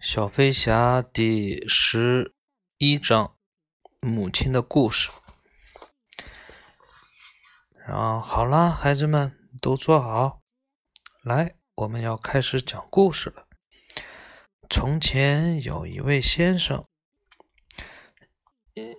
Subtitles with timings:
[0.00, 2.34] 小飞侠第十
[2.78, 3.36] 一章：
[4.00, 5.10] 母亲的故事。
[7.86, 10.40] 然后好了，孩子们都坐好，
[11.22, 13.46] 来，我们要开始讲故事了。
[14.70, 16.86] 从前有一位先生，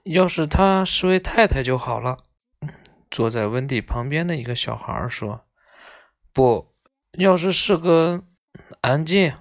[0.04, 2.18] 要是他是位太太就好了。
[3.09, 5.47] 坐在温蒂旁边的一个小孩说
[6.31, 6.75] ：“不
[7.13, 8.23] 要是是个……
[8.81, 9.36] 安静。”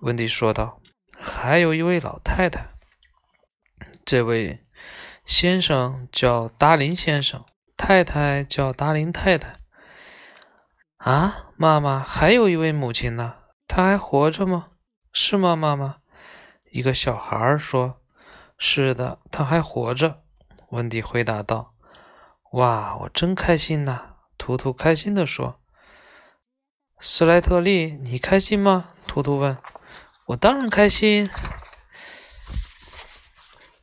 [0.00, 0.80] 温迪说道
[1.16, 2.68] ：“还有一位老太太，
[4.04, 4.64] 这位
[5.24, 7.44] 先生叫达林先生，
[7.76, 9.60] 太太叫达林太太。
[10.98, 14.68] 啊，妈妈，还有一位母亲呢，她还活着吗？
[15.12, 15.96] 是吗，妈妈？”
[16.70, 18.00] 一个小孩说
[18.58, 20.22] ：“是的，她还活着。”
[20.70, 21.74] 温迪回答道
[22.52, 25.58] ：“哇，我真开心呐！”图图开心地说
[27.00, 29.56] ：“斯莱特利，你开心吗？”图图问。
[30.26, 31.30] 我当然开心，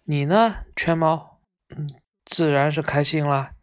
[0.03, 1.39] 你呢，圈猫？
[1.69, 1.89] 嗯，
[2.25, 3.53] 自然是开心啦。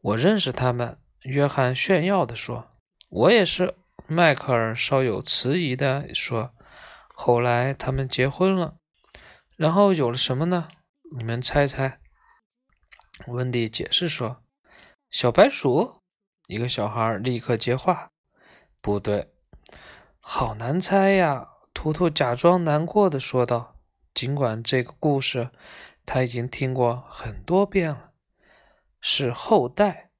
[0.00, 2.70] 我认识他们，约翰炫耀地说。
[3.10, 6.54] 我也是，迈克尔稍有迟疑地说。
[7.08, 8.78] 后来他们结婚了，
[9.56, 10.68] 然后有了什么呢？
[11.14, 12.00] 你们猜猜？
[13.26, 14.42] 温迪解释说
[15.10, 16.00] ：“小白鼠。”
[16.48, 18.12] 一个小孩立刻接话
[18.80, 19.30] ：“不对，
[20.22, 21.48] 好难猜呀。”
[21.80, 23.76] 图图假装难过的说道
[24.12, 25.50] ：“尽管这个故事
[26.04, 28.10] 他已经听过很多遍了，
[29.00, 30.10] 是后代，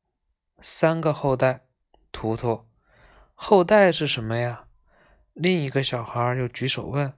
[0.61, 1.67] 三个后代。”
[2.12, 2.69] 图图，
[3.34, 4.67] 后代是什么呀？
[5.33, 7.12] 另一个小孩又举手问：“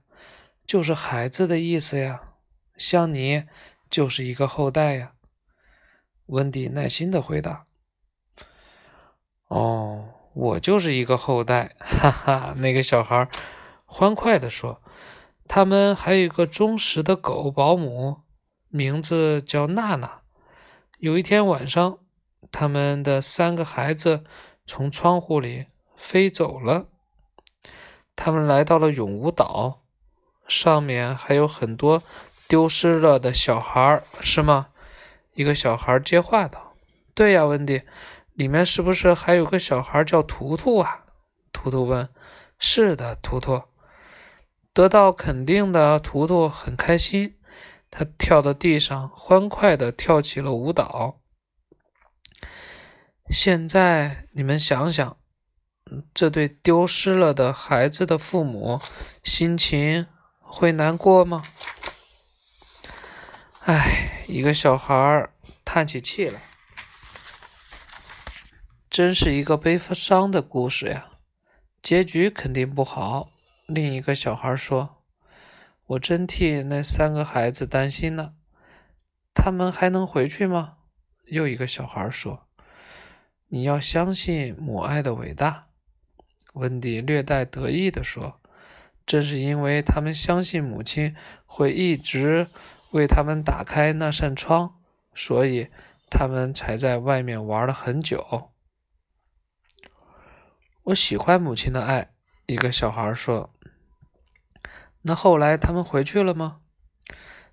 [0.65, 2.23] 就是孩子的意思呀，
[2.75, 3.43] 像你
[3.91, 5.11] 就是一个后代呀。”
[6.25, 7.67] 温迪耐心的回答
[9.49, 13.29] ：“哦，我就是一个后代。”哈哈，那个小孩。
[13.93, 14.81] 欢快地说
[15.49, 18.21] ：“他们还有一个忠实的狗保姆，
[18.69, 20.21] 名字叫娜娜。
[20.99, 21.99] 有一天晚上，
[22.53, 24.23] 他们的三个孩子
[24.65, 25.65] 从窗户里
[25.97, 26.87] 飞走了。
[28.15, 29.81] 他们来到了永无岛，
[30.47, 32.01] 上面还有很多
[32.47, 34.69] 丢失了的小孩，是吗？”
[35.35, 36.75] 一个小孩接话道
[37.13, 37.81] ：“对呀，温迪，
[38.35, 41.03] 里面是不是还有个小孩叫图图啊？”
[41.51, 42.07] 图图问
[42.57, 43.63] ：“是的，图图。”
[44.73, 47.37] 得到肯定的图图很开心，
[47.89, 51.19] 他跳到地上，欢快地跳起了舞蹈。
[53.29, 55.17] 现在你们想想，
[56.13, 58.79] 这对丢失了的孩子的父母
[59.23, 60.07] 心情
[60.39, 61.43] 会难过吗？
[63.63, 65.29] 唉，一个小孩
[65.65, 66.41] 叹起气来，
[68.89, 71.11] 真是一个悲伤的故事呀，
[71.81, 73.29] 结局肯定不好。
[73.73, 75.01] 另一个小孩说
[75.87, 78.33] ：“我真替那三个孩子担心呢，
[79.33, 80.75] 他们还能回去吗？”
[81.31, 82.47] 又一个小孩说
[83.47, 85.67] ：“你要相信母爱的伟大。”
[86.51, 88.41] 温迪略带得意地说
[89.07, 91.15] ：“正是因为他们相信母亲
[91.45, 92.49] 会一直
[92.91, 94.81] 为他们打开那扇窗，
[95.15, 95.69] 所以
[96.09, 98.51] 他们才在外面玩了很久。”
[100.83, 102.11] 我喜欢母亲的爱。
[102.47, 103.49] 一个小孩说。
[105.03, 106.57] 那后来他们回去了吗？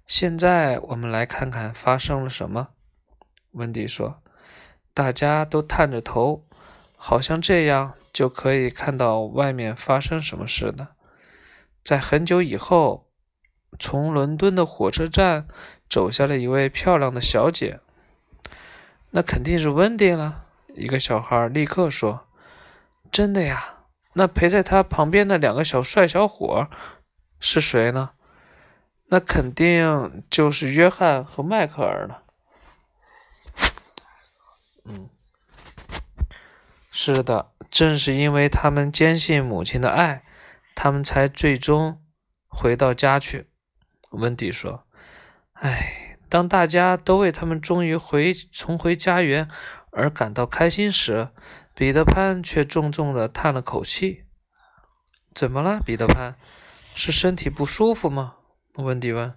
[0.07, 2.69] 现在我们来看看发生了什么。
[3.53, 4.23] 温迪说
[4.95, 6.47] ：“大家都探着头，
[6.97, 10.89] 好像这样就可以看到外面发生什么事呢。”
[11.83, 13.11] 在很久以后，
[13.79, 15.49] 从伦敦的火车站
[15.89, 17.81] 走下了一位漂亮的小姐。
[19.11, 20.45] 那肯定是温迪了。
[20.75, 22.27] 一个小孩立刻说
[23.11, 23.85] ：“真的呀？
[24.13, 26.69] 那陪在他旁边的两个小帅小伙。”
[27.41, 28.11] 是谁呢？
[29.11, 32.25] 那肯定就是约翰和迈克尔了。
[34.85, 35.09] 嗯，
[36.91, 40.25] 是的，正是因为他们坚信母亲的爱，
[40.75, 42.03] 他们才最终
[42.49, 43.49] 回到家去。
[44.11, 44.85] 温迪说
[45.61, 49.49] ：“哎，当大家都为他们终于回重回家园
[49.91, 51.31] 而感到开心时，
[51.75, 54.27] 彼得潘却重重的叹了口气。
[55.35, 56.37] 怎么了，彼得潘？”
[57.01, 58.39] 是身体不舒服吗？
[58.75, 59.33] 温迪问。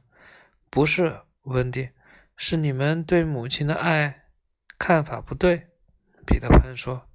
[0.72, 1.90] 不是，温迪，
[2.36, 4.24] 是你们对母亲的爱
[4.80, 5.68] 看法不对。
[6.26, 7.08] 彼得潘说。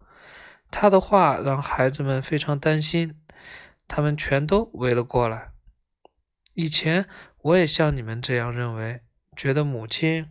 [0.71, 3.21] 他的话让孩子们非常担心，
[3.89, 5.51] 他们全都围了过来。
[6.53, 7.09] 以前
[7.43, 9.01] 我也像你们这样认为，
[9.35, 10.31] 觉得母亲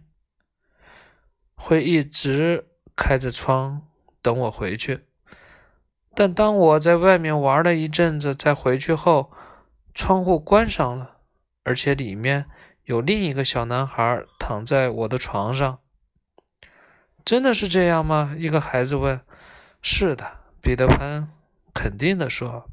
[1.56, 3.86] 会一直开着窗
[4.22, 5.08] 等我回去。
[6.14, 9.34] 但当我在外面玩了一阵子，再回去后，
[9.96, 11.18] 窗户关上了，
[11.64, 12.46] 而且里面
[12.84, 15.80] 有另一个小男孩躺在我的床上。
[17.24, 18.36] 真的是这样吗？
[18.38, 19.22] 一个孩子问。
[19.82, 21.32] 是的，彼得潘
[21.74, 22.70] 肯定地说。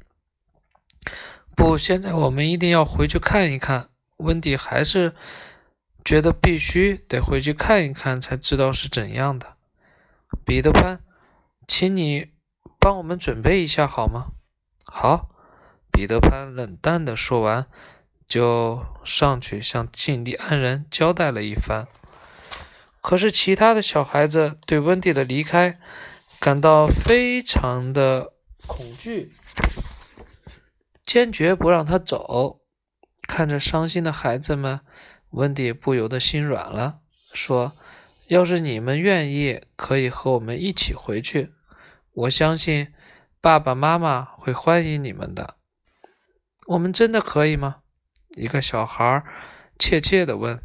[1.55, 3.89] 不，现在我们一定要回去看一看。
[4.17, 5.13] 温迪还是
[6.03, 9.55] 觉得必须得回去看一看，才知道是怎样的。
[10.45, 11.03] 彼得潘，
[11.67, 12.31] 请你
[12.79, 14.33] 帮我们准备一下好吗？
[14.83, 15.29] 好，
[15.93, 17.67] 彼得潘冷淡地说完，
[18.27, 21.87] 就上去向印第安人交代了一番。
[22.99, 25.79] 可是其他的小孩子对温蒂的离开
[26.39, 28.33] 感到非常的
[28.65, 29.31] 恐惧，
[31.05, 32.59] 坚决不让他走。
[33.27, 34.81] 看着伤心的孩子们，
[35.29, 36.99] 温蒂不由得心软了，
[37.33, 37.73] 说
[38.27, 41.51] ：“要是你们愿意，可以和我们一起回去。
[42.13, 42.93] 我相信
[43.39, 45.55] 爸爸妈妈会欢迎你们的。
[46.67, 47.77] ”“我们真的可以吗？”
[48.35, 49.23] 一个小孩
[49.77, 50.61] 怯怯地问。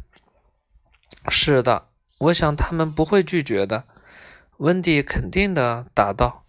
[1.29, 3.83] “是的，我想他们不会拒绝的。”
[4.57, 6.45] 温蒂肯定地答道。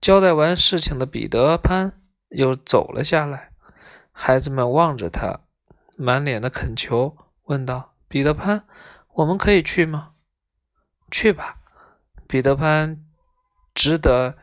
[0.00, 3.50] 交代完事情的彼得潘又走了下来。
[4.10, 5.40] 孩子们望着他，
[5.96, 8.64] 满脸的恳求，问道：“彼得潘，
[9.14, 10.12] 我们可以去吗
[11.10, 11.58] ？”“去吧。”
[12.28, 13.04] 彼得潘
[13.74, 14.36] 只得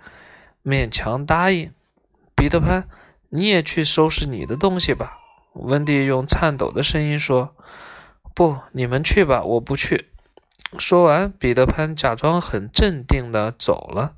[0.63, 1.73] 勉强答应。
[2.35, 2.87] “彼得潘，
[3.29, 5.17] 你也去收拾你的东西吧。”
[5.53, 7.55] 温蒂用颤抖的声音说。
[8.35, 10.11] “不，你们去吧，我不去。”
[10.79, 14.13] 说完，彼得潘假装很镇定地走了，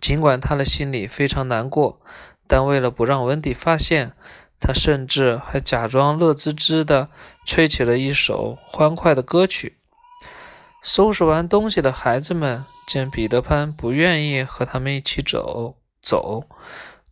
[0.00, 2.00] 尽管他的心里非常难过。
[2.48, 4.14] 但为了不让温蒂发现，
[4.58, 7.10] 他甚至还假装乐滋滋地
[7.46, 9.78] 吹起了一首欢快的歌曲。
[10.82, 16.48] 收拾完东西的孩子们见彼得潘不愿意和他们一起走，走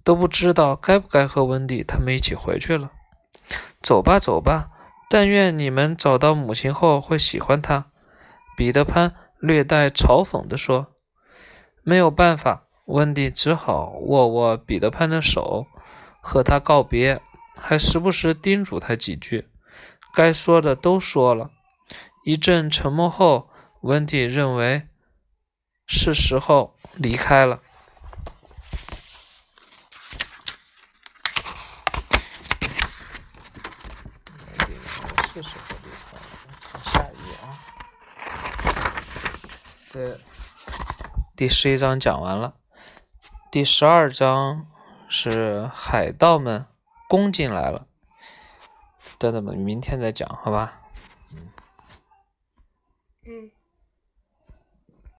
[0.08, 2.90] 都不知道该不该和温迪他们一起回去了。
[3.82, 4.70] 走吧，走吧，
[5.10, 7.90] 但愿你们找到母亲后会喜欢她。”
[8.56, 10.94] 彼得潘略带嘲讽地说。
[11.84, 15.66] “没有办法。”温蒂只好握握彼得潘的手，
[16.22, 17.20] 和他告别，
[17.60, 19.46] 还时不时叮嘱他几句。
[20.14, 21.50] 该说的都说了。
[22.24, 23.50] 一阵沉默后，
[23.82, 24.88] 温蒂认为
[25.86, 27.60] 是时候离开了。
[35.34, 36.22] 是时候离开了。
[36.82, 37.46] 下一页啊，
[39.88, 40.18] 这
[41.38, 42.56] 第十一章讲完了。
[43.48, 44.66] 第十二章
[45.08, 46.66] 是海盗们
[47.08, 47.86] 攻进来了，
[49.20, 50.80] 等等吧，明天再讲，好吧？
[53.24, 53.52] 嗯。